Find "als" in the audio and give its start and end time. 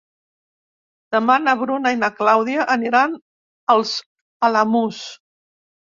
3.75-3.93